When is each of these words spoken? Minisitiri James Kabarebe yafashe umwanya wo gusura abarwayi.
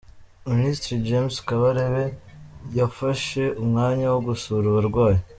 Minisitiri 0.51 1.05
James 1.09 1.35
Kabarebe 1.47 2.05
yafashe 2.79 3.43
umwanya 3.63 4.05
wo 4.13 4.19
gusura 4.27 4.65
abarwayi. 4.71 5.19